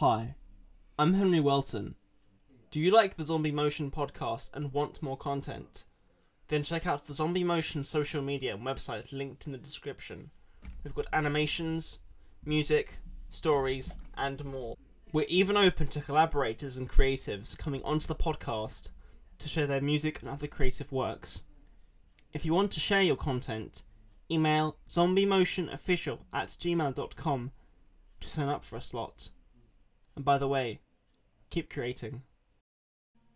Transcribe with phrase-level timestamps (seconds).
[0.00, 0.36] Hi,
[0.96, 1.96] I'm Henry Welton.
[2.70, 5.82] Do you like the Zombie Motion podcast and want more content?
[6.46, 10.30] Then check out the Zombie Motion social media and website linked in the description.
[10.84, 11.98] We've got animations,
[12.44, 13.00] music,
[13.30, 14.76] stories, and more.
[15.12, 18.90] We're even open to collaborators and creatives coming onto the podcast
[19.40, 21.42] to share their music and other creative works.
[22.32, 23.82] If you want to share your content,
[24.30, 27.50] email zombiemotionofficial at gmail.com
[28.20, 29.30] to sign up for a slot.
[30.18, 30.80] And by the way,
[31.48, 32.22] keep creating.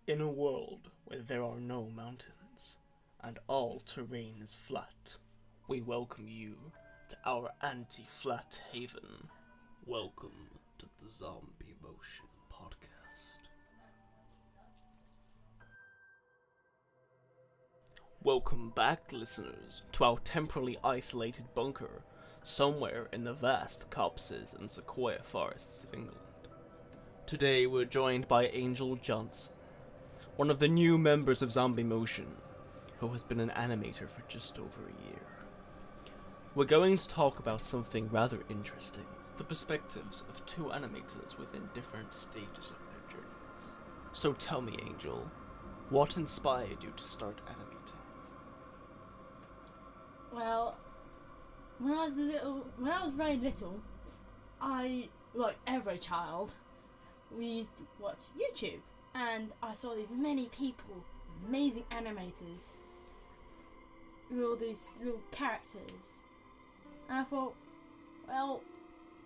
[0.08, 2.74] In a world where there are no mountains
[3.20, 5.14] and all terrain is flat,
[5.68, 6.56] we welcome you
[7.10, 9.28] to our anti flat haven.
[9.86, 13.38] Welcome to the Zombie Motion Podcast.
[18.24, 22.02] Welcome back, listeners, to our temporarily isolated bunker
[22.42, 26.31] somewhere in the vast copses and sequoia forests of England.
[27.26, 29.54] Today we're joined by Angel Johnson,
[30.36, 32.26] one of the new members of Zombie Motion,
[32.98, 35.22] who has been an animator for just over a year.
[36.54, 39.06] We're going to talk about something rather interesting
[39.38, 43.72] the perspectives of two animators within different stages of their journeys.
[44.12, 45.30] So tell me, Angel,
[45.88, 47.96] what inspired you to start animating?
[50.32, 50.76] Well,
[51.78, 53.80] when I was little, when I was very little,
[54.60, 56.56] I like every child,
[57.38, 58.80] we used to watch YouTube,
[59.14, 61.04] and I saw these many people,
[61.46, 62.70] amazing animators,
[64.30, 66.22] with all these little characters,
[67.08, 67.54] and I thought,
[68.28, 68.60] well,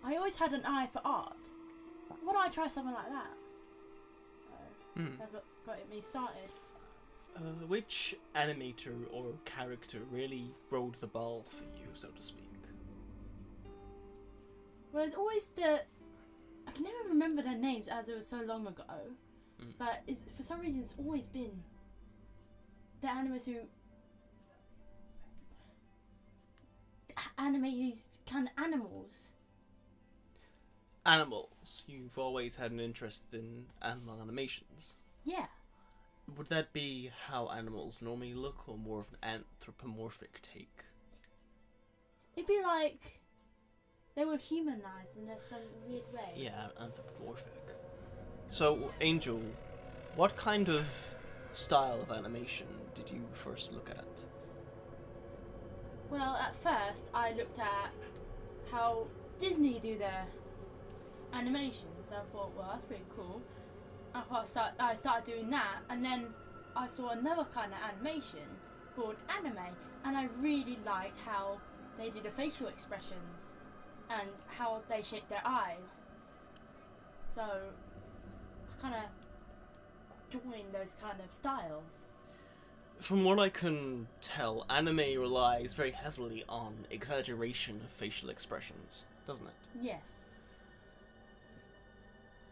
[0.03, 1.35] I always had an eye for art.
[2.23, 3.31] Why don't I try something like that?
[4.95, 5.17] So Hmm.
[5.19, 6.49] that's what got me started.
[7.35, 12.43] Uh, which animator or character really rolled the ball for you, so to speak?
[14.91, 15.81] Well, it's always the.
[16.67, 18.83] I can never remember their names as it was so long ago.
[19.61, 19.73] Mm.
[19.79, 21.63] But it's, for some reason, it's always been
[23.01, 23.55] the animators who
[27.37, 29.31] animate these kind of animals.
[31.05, 31.83] Animals.
[31.87, 34.97] You've always had an interest in animal animations.
[35.23, 35.45] Yeah.
[36.35, 40.83] Would that be how animals normally look, or more of an anthropomorphic take?
[42.35, 43.21] It'd be like
[44.17, 46.33] they were humanized in a- some weird way.
[46.35, 47.53] Yeah, anthropomorphic.
[48.49, 49.39] So, Angel,
[50.15, 51.13] what kind of
[51.53, 54.25] style of animation did you first look at?
[56.09, 57.91] Well, at first, I looked at
[58.71, 59.05] how
[59.37, 60.25] Disney do their
[61.31, 62.11] animations.
[62.11, 63.43] I thought, well, that's pretty cool.
[64.15, 66.33] I thought start, I started doing that, and then
[66.75, 68.47] I saw another kind of animation
[68.95, 69.75] called anime,
[70.05, 71.59] and I really liked how
[71.99, 73.53] they do the facial expressions
[74.09, 76.03] and how they shape their eyes.
[77.33, 79.03] So, I kind of
[80.31, 82.05] joined those kind of styles.
[82.99, 89.45] From what I can tell, anime relies very heavily on exaggeration of facial expressions, doesn't
[89.45, 89.53] it?
[89.79, 90.21] Yes.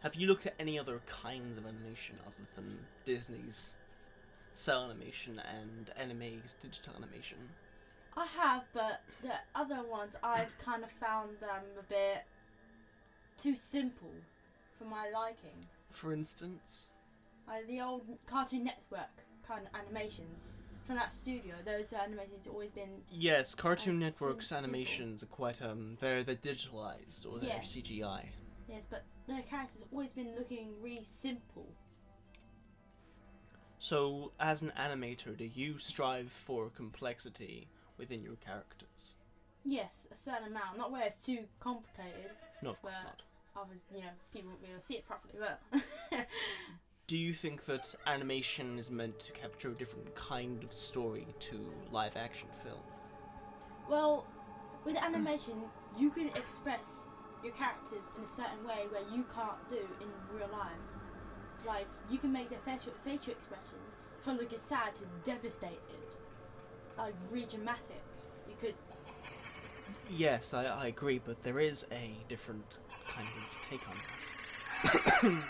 [0.02, 3.72] Have you looked at any other kinds of animation other than Disney's
[4.54, 7.40] cel animation and anime's digital animation?
[8.18, 12.24] I have, but the other ones I've kind of found them a bit
[13.38, 14.14] too simple
[14.78, 15.66] for my liking.
[15.92, 16.88] For instance?
[17.48, 19.10] Like the old Cartoon Network
[19.48, 21.56] kind of animations from that studio.
[21.66, 24.64] Those animations have always been Yes, Cartoon Network's simple.
[24.66, 27.76] animations are quite um they're they're digitalized or they're Yes.
[27.76, 28.28] CGI.
[28.70, 31.68] yes, but their characters have always been looking really simple.
[33.78, 39.14] So, as an animator, do you strive for complexity within your characters?
[39.64, 42.32] Yes, a certain amount, not where it's too complicated.
[42.62, 43.22] No, of course not.
[43.60, 45.36] Others, you know, people won't be able to see it properly.
[45.40, 45.60] But
[47.08, 51.72] Do you think that animation is meant to capture a different kind of story to
[51.92, 52.80] live action film?
[53.88, 54.26] Well,
[54.84, 55.54] with animation,
[55.98, 57.06] you can express
[57.44, 60.72] your characters in a certain way where you can't do in real life.
[61.66, 66.16] Like, you can make their facial, facial expressions from looking sad to devastated.
[66.98, 68.02] Like, really dramatic.
[68.48, 68.76] You could,
[70.10, 73.96] Yes, I, I agree, but there is a different kind of take on
[75.24, 75.44] that.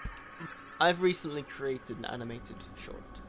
[0.80, 3.20] I've recently created an animated short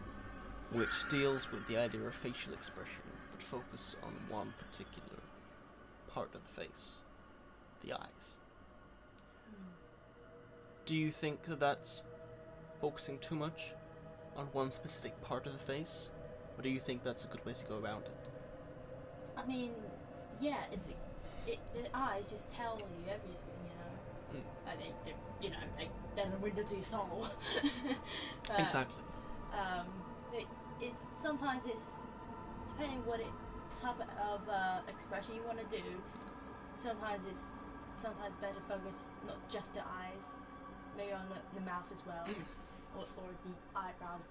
[0.71, 5.19] which deals with the idea of facial expression, but focus on one particular
[6.07, 6.99] part of the face
[7.83, 8.37] the eyes.
[10.85, 12.03] Do you think that's
[12.79, 13.73] focusing too much
[14.35, 16.09] on one specific part of the face?
[16.61, 18.13] Or do you think that's a good way to go around it?
[19.35, 19.71] I mean,
[20.39, 20.89] yeah, it's
[21.47, 24.45] it, the eyes just tell you everything, you know.
[24.69, 27.27] and they, they you know, they they're the window to your soul.
[28.47, 29.01] But, exactly.
[29.51, 29.87] Um,
[30.31, 30.45] it,
[30.79, 31.97] it sometimes it's
[32.67, 33.33] depending what it
[33.71, 35.81] type of uh, expression you want to do.
[36.75, 37.47] Sometimes it's
[37.97, 40.37] sometimes better focus not just the eyes,
[40.95, 42.27] maybe on the, the mouth as well,
[42.95, 44.21] or, or the eyebrows.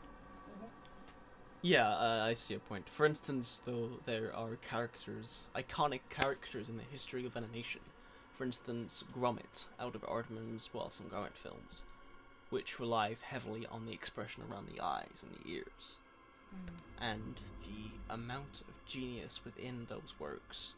[1.62, 2.88] Yeah, uh, I see a point.
[2.88, 7.82] For instance, though, there are characters, iconic characters in the history of animation.
[8.32, 11.82] For instance, Gromit out of Aardman's Wallace and Gromit films,
[12.48, 15.96] which relies heavily on the expression around the eyes and the ears.
[16.52, 17.02] Mm.
[17.12, 20.74] and the amount of genius within those works.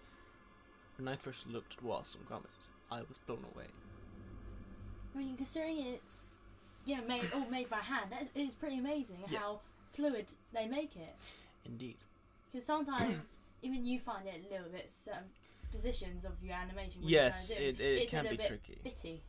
[0.99, 3.69] When I first looked at Wallace and Gromit, I was blown away.
[5.15, 6.33] I mean, considering it's
[6.85, 9.39] yeah made all made by hand, that is pretty amazing Yeah.
[9.39, 9.61] how
[9.93, 11.15] fluid they make it.
[11.65, 11.97] Indeed.
[12.51, 15.31] Because sometimes even you find it a little bit certain
[15.71, 17.03] positions of your animation.
[17.03, 18.79] When Yes, it, it can be tricky.
[18.83, 19.23] bitty.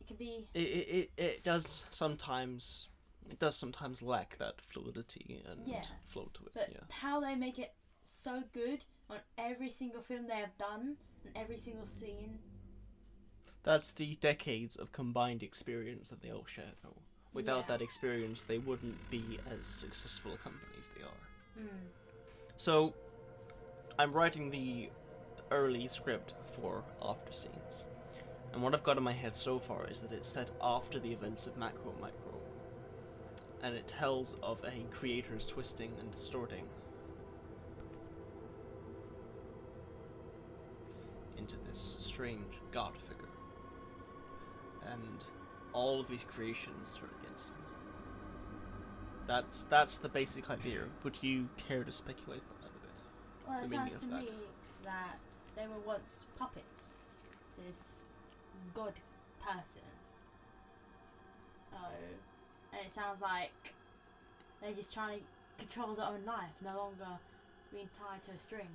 [0.00, 2.88] It can be It, it, it, it does sometimes
[3.30, 5.82] it does sometimes lack that fluidity and Yeah.
[6.06, 6.52] flow to it.
[6.54, 6.78] But yeah.
[6.90, 7.74] how they make it
[8.04, 12.38] so good on every single film they have done and every single scene.
[13.62, 16.96] That's the decades of combined experience that they all share though.
[17.32, 17.76] Without Yeah.
[17.76, 21.64] that experience they wouldn't be as successful a company as they are.
[21.64, 21.88] Mm.
[22.56, 22.94] So,
[23.98, 24.90] I'm writing the
[25.50, 27.84] early script for After Scenes.
[28.52, 31.12] And what I've got in my head so far is that it's set after the
[31.12, 32.40] events of Macro Micro.
[33.62, 36.66] And it tells of a creator's twisting and distorting
[41.36, 43.28] into this strange god figure.
[44.86, 45.24] And
[45.72, 47.54] all of these creations turn against him.
[49.26, 50.82] That's that's the basic idea.
[51.04, 52.90] Would you care to speculate about that a bit?
[53.48, 54.22] Well, it sounds to that.
[54.22, 54.30] me
[54.84, 55.18] that
[55.56, 57.20] they were once puppets
[57.54, 58.00] to this
[58.74, 58.94] god
[59.40, 59.82] person.
[61.70, 61.78] So,
[62.72, 63.74] and it sounds like
[64.60, 65.20] they're just trying
[65.58, 67.18] to control their own life, no longer
[67.72, 68.68] being tied to a string.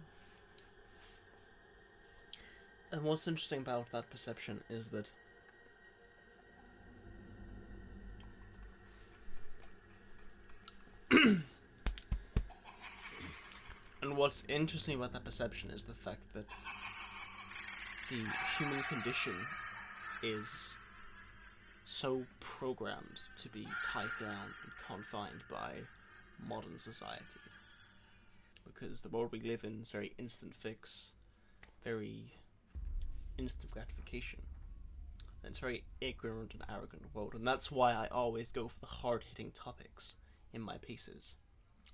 [2.92, 5.12] And what's interesting about that perception is that
[14.06, 16.46] And what's interesting about that perception is the fact that
[18.12, 18.24] the
[18.56, 19.34] human condition
[20.22, 20.76] is
[21.86, 25.72] so programmed to be tied down and confined by
[26.48, 27.24] modern society.
[28.64, 31.14] Because the world we live in is very instant fix,
[31.84, 32.32] very
[33.40, 34.44] instant gratification.
[35.42, 38.80] And it's a very ignorant and arrogant world, and that's why I always go for
[38.82, 40.18] the hard hitting topics
[40.54, 41.34] in my pieces.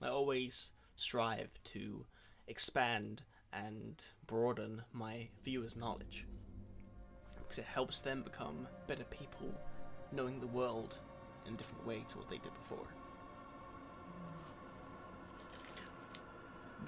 [0.02, 0.72] I always
[1.02, 2.06] strive to
[2.48, 6.26] expand and broaden my viewers' knowledge
[7.36, 9.52] because it helps them become better people,
[10.12, 11.00] knowing the world
[11.46, 12.88] in a different way to what they did before.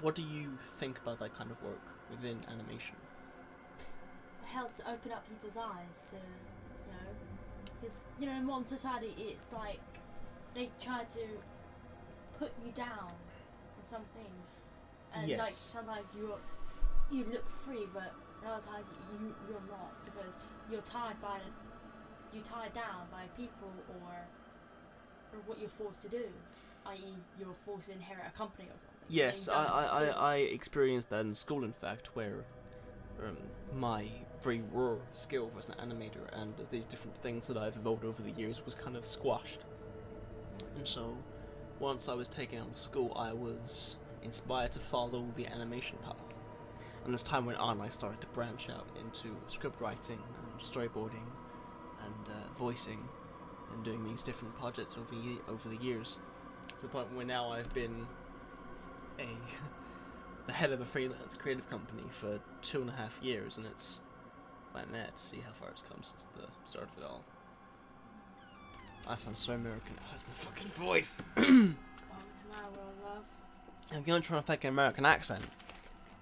[0.00, 2.96] What do you think about that kind of work within animation?
[3.78, 7.10] It helps to open up people's eyes you know,
[7.80, 9.80] because, you know, in modern society, it's like
[10.54, 11.20] they try to
[12.38, 13.12] put you down
[13.84, 14.60] some things.
[15.14, 16.38] And like sometimes you're,
[17.10, 18.12] you look free, but
[18.44, 18.86] other times
[19.20, 20.34] you, you're not because
[20.70, 21.38] you're tied by,
[22.32, 24.12] you're tied down by people or,
[25.32, 26.24] or what you're forced to do.
[26.86, 28.88] I.e., you're forced to inherit a company or something.
[29.08, 29.84] Yes, I, I.
[29.84, 32.44] I, I experienced that in school, in fact, where
[33.22, 33.36] um,
[33.74, 34.06] my
[34.42, 38.30] very raw skill as an animator and these different things that I've evolved over the
[38.32, 39.60] years was kind of squashed.
[40.76, 41.16] And so,
[41.80, 46.16] once I was taken out of school, I was inspired to follow the animation path.
[47.04, 51.26] And as time went on, I started to branch out into script writing and storyboarding
[52.02, 53.06] and uh, voicing
[53.72, 56.18] and doing these different projects over, ye- over the years.
[56.78, 58.06] To the point where now I've been
[59.18, 59.26] a
[60.46, 64.02] the head of a freelance creative company for two and a half years, and it's
[64.72, 67.24] quite mad to see how far it's come since the start of it all.
[69.08, 69.96] That sounds so American.
[70.10, 71.20] That's my fucking voice.
[71.36, 73.24] Welcome to my world, love.
[73.92, 75.42] I'm going to try and fake an American accent.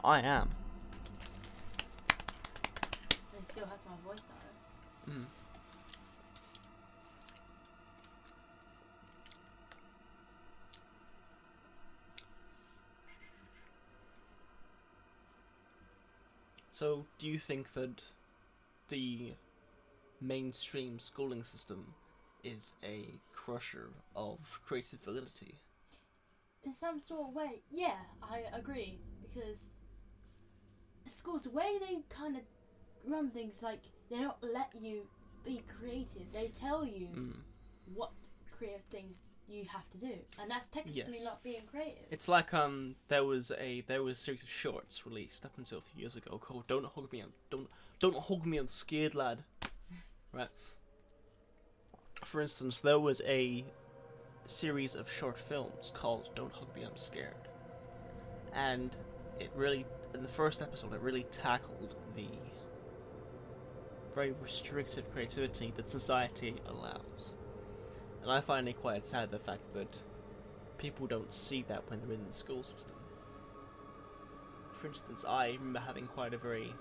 [0.03, 0.49] I am.
[3.11, 4.19] It still has my voice
[5.07, 5.13] though.
[5.13, 5.25] Mm.
[16.73, 18.03] So, do you think that
[18.89, 19.35] the
[20.21, 21.95] mainstream schooling system
[22.45, 25.57] is a crusher of creative validity?
[26.65, 29.71] in some sort of way, yeah, I agree because
[31.07, 32.43] schools, the way they kind of
[33.05, 33.81] run things, like
[34.11, 35.03] they don't let you
[35.45, 36.31] be creative.
[36.33, 37.43] They tell you Mm.
[37.95, 38.13] what
[38.53, 39.17] creative things
[39.49, 41.25] you have to do, and that's technically Yes.
[41.25, 42.07] not being creative.
[42.11, 45.79] It's like um there was a there was a series of shorts released up until
[45.79, 47.69] a few years ago called "Don't Hug Me, I'm Don't
[47.99, 49.43] Don't Hug Me, I'm Scared, Lad."
[50.33, 50.49] right.
[52.25, 53.65] For instance, there was a
[54.47, 57.49] series of short films called "Don't Hug Me, I'm Scared,"
[58.55, 58.97] and
[59.39, 62.29] it really in the first episode it really tackled the
[64.15, 67.35] very restrictive creativity that society allows.
[68.23, 70.03] And I find it quite sad the fact that
[70.79, 72.97] people don't see that when they're in the school system.
[74.75, 76.73] For instance, I remember having quite a very,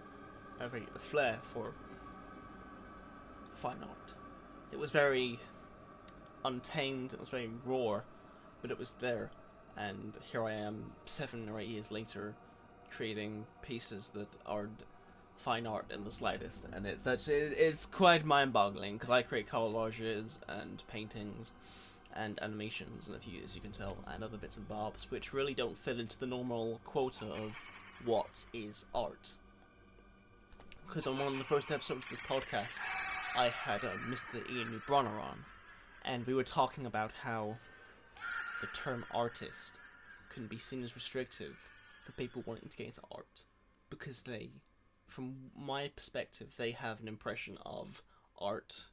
[0.59, 1.73] a very a flair for
[3.53, 4.13] fine art.
[4.71, 5.39] It was very
[6.43, 7.13] untamed.
[7.13, 8.01] It was very raw,
[8.61, 9.31] but it was there.
[9.77, 12.35] And here I am, seven or eight years later,
[12.89, 14.83] creating pieces that aren't
[15.37, 16.67] fine art in the slightest.
[16.71, 21.51] And it's actually it's quite mind-boggling because I create collages and paintings
[22.15, 25.33] and animations and a few as you can tell and other bits and bobs which
[25.33, 27.55] really don't fit into the normal quota of
[28.03, 29.31] what is art
[30.87, 32.79] because on one of the first episodes of this podcast
[33.35, 35.43] i had uh, mr ian New Bronner on
[36.03, 37.55] and we were talking about how
[38.61, 39.79] the term artist
[40.29, 41.57] can be seen as restrictive
[42.05, 43.43] for people wanting to get into art
[43.89, 44.49] because they
[45.07, 48.01] from my perspective they have an impression of
[48.39, 48.85] art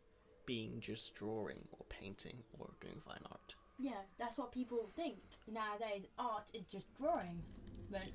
[0.49, 3.55] being just drawing or painting or doing fine art.
[3.79, 6.07] Yeah, that's what people think nowadays.
[6.19, 7.43] Art is just drawing,
[7.91, 8.07] but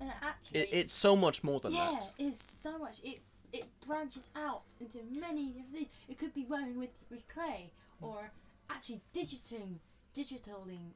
[0.00, 2.12] and actually, It, it's so much more than yeah, that.
[2.16, 3.00] Yeah, it's so much.
[3.02, 3.20] It
[3.52, 5.88] it branches out into many different things.
[6.08, 8.32] It could be working with with clay or
[8.68, 9.80] actually digitaling
[10.14, 10.94] digitaling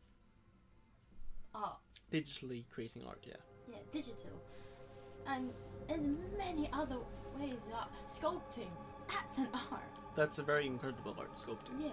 [1.54, 1.78] art.
[2.12, 3.34] Digitally creating art, yeah.
[3.68, 4.40] Yeah, digital.
[5.26, 5.50] And
[5.88, 6.06] there's
[6.36, 6.96] many other
[7.38, 7.90] ways of art.
[8.06, 8.70] Sculpting,
[9.08, 9.82] that's an art.
[10.16, 11.80] That's a very incredible art sculpting.
[11.80, 11.88] Yeah.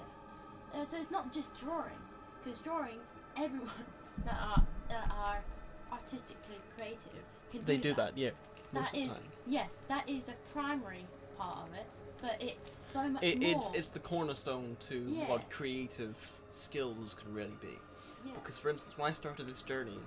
[0.73, 1.99] Uh, so it's not just drawing,
[2.43, 2.99] because drawing,
[3.37, 3.69] everyone
[4.25, 5.43] that are that are
[5.91, 7.11] artistically creative
[7.51, 8.29] can They do, do that, yeah.
[8.71, 11.05] Most That is yes, that is a primary
[11.37, 11.85] part of it,
[12.21, 13.51] but it's so much It, more.
[13.51, 15.27] it's it's the cornerstone to Yeah.
[15.29, 16.15] what creative
[16.51, 17.77] skills can really be.
[18.25, 18.33] yeah.
[18.35, 19.99] Because for instance, when I started this journey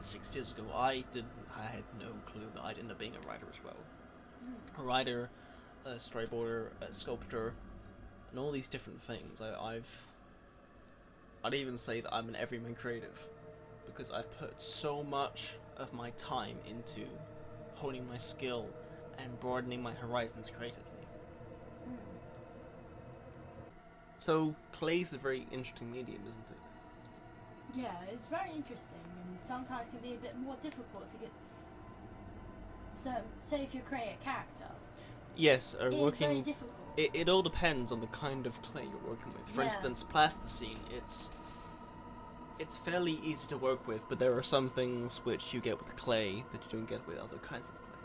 [0.00, 3.28] six years ago, I didn't I had no clue that I'd end up being a
[3.28, 3.76] writer as well.
[4.44, 4.80] Mm.
[4.80, 5.30] A writer,
[5.84, 7.52] a storyboarder, a sculptor,
[8.30, 9.40] and all these different things.
[9.42, 10.02] I, I've
[11.44, 13.26] I'd even say that I'm an everyman creative
[13.86, 17.02] because I've put so much of my time into
[17.74, 18.66] honing my skill
[19.18, 20.82] and broadening my horizons creatively.
[21.88, 21.96] Mm.
[24.18, 27.78] So clay's a very interesting medium, isn't it?
[27.80, 31.30] Yeah, it's very interesting and sometimes can be a bit more difficult to get.
[32.92, 33.10] So,
[33.46, 34.64] say if you create a character,
[35.36, 36.42] Yes, uh, it's very working.
[36.42, 36.72] difficult.
[36.96, 39.46] It, it all depends on the kind of clay you're working with.
[39.48, 39.66] For Yeah.
[39.66, 41.30] instance, plasticine, it's
[42.58, 45.94] it's fairly easy to work with, but there are some things which you get with
[45.96, 47.98] clay that you don't get with other kinds of clay.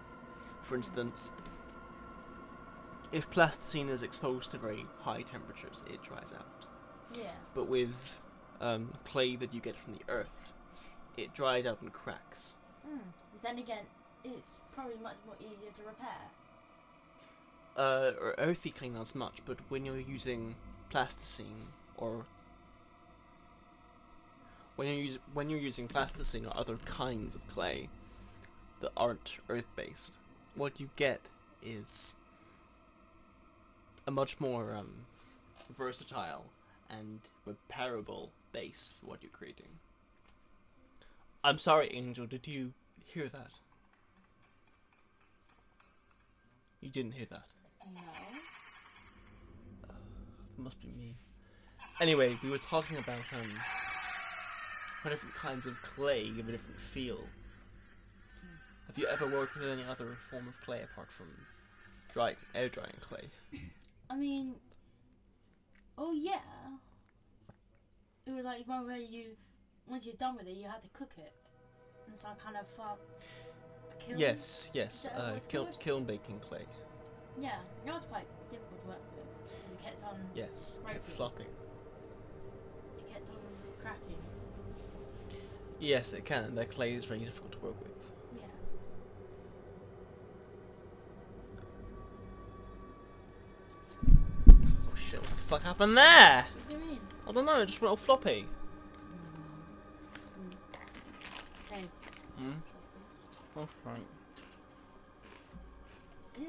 [0.61, 1.31] For instance,
[3.11, 6.65] if plasticine is exposed to very high temperatures, it dries out.
[7.13, 7.31] yeah.
[7.53, 8.19] But with
[8.61, 10.51] um, clay that you get from the earth,
[11.17, 12.55] it dries out and cracks.
[12.87, 12.99] Mm.
[13.43, 13.85] Then again,
[14.23, 16.29] it's probably much more easier to repair.
[17.77, 20.55] uh, or earthy clay not as much, but when you're using
[20.89, 21.67] plasticine
[21.97, 22.25] or
[24.81, 27.87] when you're when you're using plasticine or other kinds of clay
[28.79, 30.17] that aren't earth-based,
[30.55, 31.21] what you get
[31.61, 32.15] is
[34.07, 35.05] a much more um,
[35.77, 36.45] versatile
[36.89, 39.67] and repairable base for what you're creating.
[41.43, 42.25] I'm sorry, Angel.
[42.25, 42.73] Did you
[43.05, 43.51] hear that?
[46.81, 47.45] You didn't hear that.
[47.93, 48.01] No.
[50.57, 51.13] It must be me.
[51.99, 53.47] Anyway, we were talking about um
[55.03, 57.19] how different kinds of clay give a different feel.
[58.87, 61.27] Have you ever worked with any other form of clay apart from
[62.13, 63.29] dry air drying clay?
[64.09, 64.55] I mean,
[65.97, 66.39] oh yeah.
[68.27, 69.29] It was like one where you,
[69.87, 71.33] once you're done with it, you had to cook it,
[72.07, 72.95] and so I kind of uh,
[73.99, 74.19] killed.
[74.19, 75.07] Yes, yes.
[75.07, 76.65] Uh, kiln, kiln baking clay.
[77.39, 77.55] Yeah,
[77.87, 81.47] it was quite difficult to work with because it kept on, Yes, kept flopping.
[82.97, 83.35] it kept on
[83.81, 84.20] cracking.
[85.81, 86.53] Yes, it can.
[86.53, 87.91] That clay is very difficult to work with.
[88.35, 88.43] Yeah.
[94.85, 95.19] Oh shit!
[95.19, 96.45] What the fuck happened there?
[96.45, 96.99] What do you mean?
[97.27, 97.61] I don't know.
[97.61, 98.45] It just went all floppy.
[101.71, 101.85] Hey.
[102.37, 102.51] Hmm.
[103.57, 104.05] Oh right.
[106.39, 106.47] Yeah.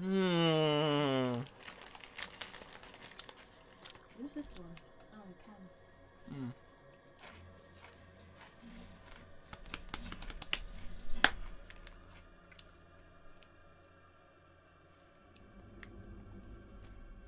[0.00, 1.40] Hmm.
[4.34, 4.70] This one?
[5.14, 5.54] Oh, the cam.
[6.34, 6.50] Hmm.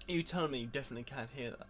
[0.09, 1.67] You tell me you definitely can't hear that?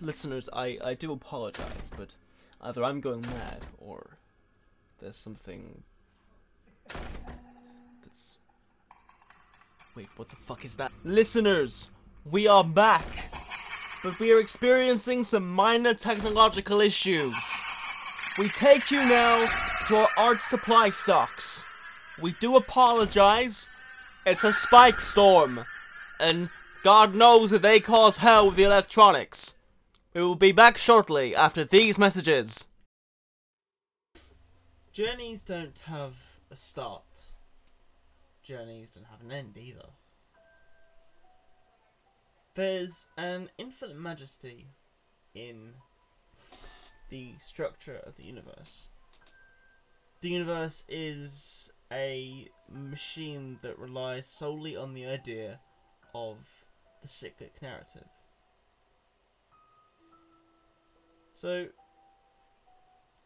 [0.00, 2.14] Listeners, I, I do apologize, but
[2.62, 4.18] either I'm going mad or
[5.00, 5.82] there's something
[8.02, 8.38] that's.
[9.96, 10.92] Wait, what the fuck is that?
[11.02, 11.88] Listeners,
[12.30, 13.34] we are back,
[14.04, 17.34] but we are experiencing some minor technological issues.
[18.38, 19.46] We take you now
[19.88, 21.64] to our art supply stocks.
[22.22, 23.68] We do apologize.
[24.26, 25.64] It's a spike storm,
[26.18, 26.50] and
[26.82, 29.54] God knows that they cause hell with the electronics.
[30.12, 32.66] We will be back shortly after these messages.
[34.92, 37.32] Journeys don't have a start.
[38.42, 39.86] Journeys don't have an end either.
[42.54, 44.66] There's an infinite majesty
[45.34, 45.74] in
[47.08, 48.88] the structure of the universe.
[50.20, 55.60] The universe is a machine that relies solely on the idea
[56.14, 56.36] of
[57.00, 58.06] the cyclic narrative.
[61.32, 61.68] So,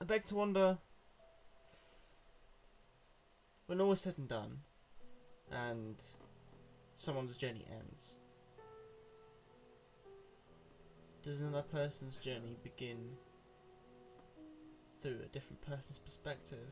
[0.01, 0.79] I beg to wonder
[3.67, 4.59] when all is said and done,
[5.51, 6.01] and
[6.95, 8.15] someone's journey ends,
[11.25, 13.17] does another person's journey begin
[15.05, 16.67] through a different person's perspective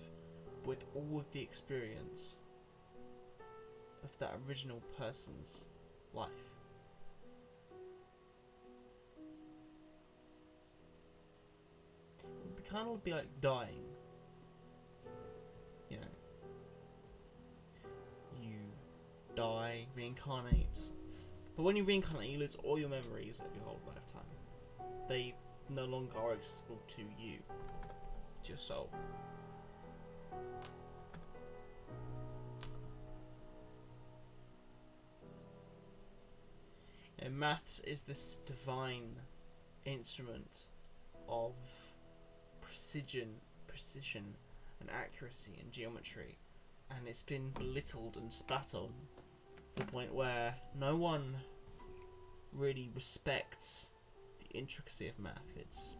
[0.65, 2.37] with all of the experience
[4.03, 5.67] of that original person's
[6.15, 6.31] life?
[12.21, 13.85] It would kind of be like dying.
[15.91, 17.91] You know,
[18.41, 18.55] you
[19.37, 20.91] die, reincarnate.
[21.55, 24.23] But when you reincarnate, you lose all your memories of your whole lifetime.
[25.07, 25.35] They
[25.69, 27.35] no longer are accessible to you,
[28.49, 28.91] your soul.
[37.19, 39.21] And maths is this divine
[39.85, 40.67] instrument
[41.29, 41.55] of
[42.61, 43.35] precision,
[43.69, 44.35] precision,
[44.81, 46.37] and accuracy in geometry,
[46.91, 48.93] and it's been belittled and spat on
[49.77, 51.37] to the point where no one
[52.53, 53.91] really respects
[54.41, 55.39] the intricacy of math.
[55.57, 55.97] It's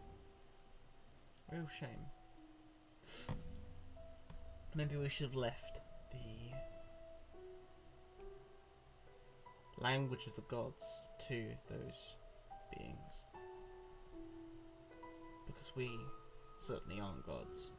[1.51, 2.05] real shame.
[4.75, 6.51] Maybe we should have left the
[9.81, 12.13] language of the gods to those
[12.75, 13.23] beings.
[15.45, 15.89] Because we
[16.57, 17.71] certainly aren't gods.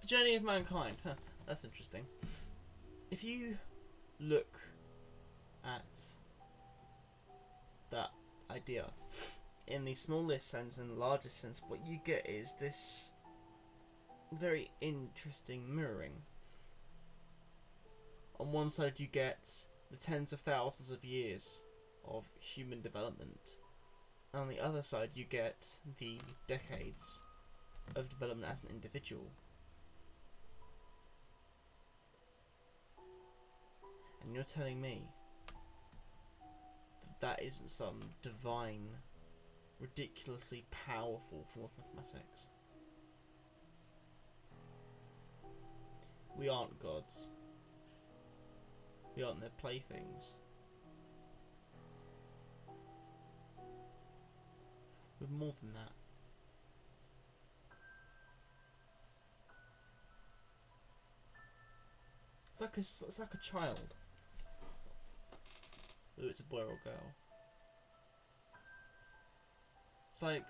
[0.00, 0.96] The journey of mankind.
[1.04, 1.14] Huh,
[1.46, 2.06] that's interesting.
[3.10, 3.56] If you
[4.20, 4.60] look
[5.64, 6.00] at
[7.90, 8.10] that
[8.50, 8.84] idea
[9.68, 13.12] in the smallest sense and largest sense, what you get is this
[14.32, 16.22] very interesting mirroring.
[18.40, 19.50] On one side, you get
[19.90, 21.62] the tens of thousands of years
[22.06, 23.56] of human development.
[24.32, 25.66] And on the other side, you get
[25.98, 27.20] the decades
[27.96, 29.30] of development as an individual.
[34.22, 35.08] And you're telling me
[37.02, 38.88] that that isn't some divine,
[39.80, 42.48] ridiculously powerful form of mathematics?
[46.36, 47.28] We aren't gods.
[49.16, 50.34] We aren't their playthings.
[55.20, 55.92] We're more than that.
[62.52, 63.94] It's like a, it's like a child.
[66.14, 67.14] Whether it's a boy or a girl.
[70.18, 70.42] It's like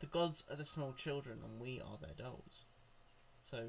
[0.00, 2.66] the gods are the small children and we are their dolls.
[3.40, 3.68] So,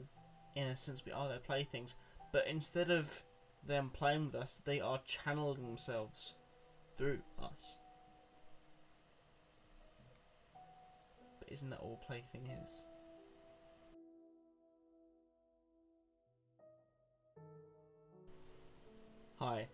[0.54, 1.96] in a sense, we are their playthings.
[2.34, 3.24] But instead of
[3.66, 6.36] them playing with us, they are channeling themselves
[6.98, 7.78] through us.
[11.40, 12.84] But isn't that all plaything is?
[19.40, 19.70] Hi,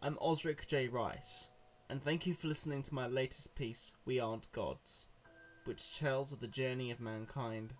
[0.00, 0.86] I'm Osrick J.
[0.86, 1.48] Rice,
[1.88, 5.06] and thank you for listening to my latest piece, We Aren't Gods,
[5.64, 7.74] which tells of the journey of mankind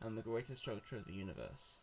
[0.00, 1.80] and the greater structure of the universe.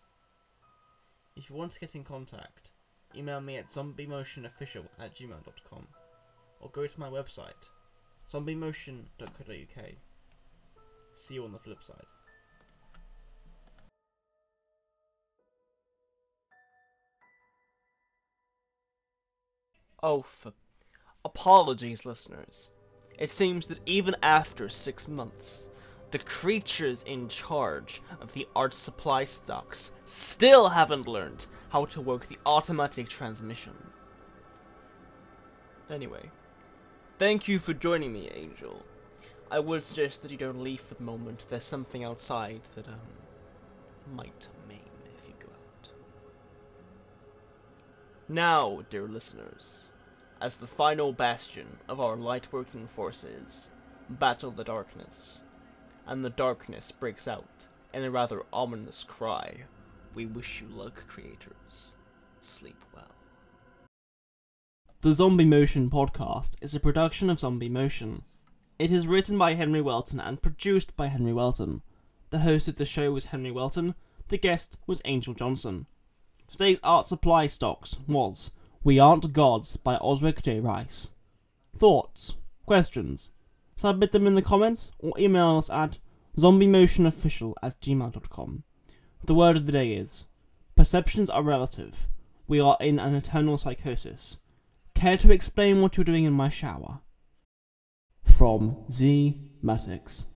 [1.35, 2.71] If you want to get in contact,
[3.15, 5.87] email me at zombiemotionofficial at gmail.com
[6.59, 7.69] or go to my website,
[8.31, 9.85] zombiemotion.co.uk.
[11.13, 12.05] See you on the flip side.
[20.01, 20.53] Oh, for
[21.27, 22.69] apologies, listeners.
[23.19, 25.69] It seems that even after six months,
[26.11, 32.27] the creatures in charge of the art supply stocks still haven't learned how to work
[32.27, 33.73] the automatic transmission.
[35.89, 36.31] Anyway,
[37.17, 38.85] thank you for joining me, Angel.
[39.51, 41.45] I would suggest that you don't leave for the moment.
[41.49, 42.99] There's something outside that, um,
[44.13, 44.79] might maim
[45.19, 45.89] if you go out.
[48.29, 49.89] Now, dear listeners,
[50.39, 53.69] as the final bastion of our light working forces
[54.09, 55.41] battle the darkness,
[56.05, 59.63] and the darkness breaks out in a rather ominous cry,
[60.13, 61.93] we wish you luck, creators.
[62.41, 63.11] Sleep well.
[65.01, 68.23] The Zombie Motion podcast is a production of Zombie Motion.
[68.79, 71.81] It is written by Henry Welton and produced by Henry Welton.
[72.29, 73.95] The host of the show was Henry Welton,
[74.29, 75.87] the guest was Angel Johnson.
[76.47, 78.51] Today's art supply stocks was
[78.87, 80.61] We Aren't Gods by Osrick J.
[80.61, 81.11] Rice.
[81.75, 82.35] Thoughts?
[82.65, 83.33] Questions?
[83.75, 85.97] Submit them in the comments or email us at
[86.37, 88.63] zombiemotionofficial at gmail.com.
[89.25, 90.27] The word of the day is
[90.77, 92.07] Perceptions are relative.
[92.47, 94.37] We are in an eternal psychosis.
[94.95, 97.01] Care to explain what you're doing in my shower?
[98.23, 100.23] From Z Matix.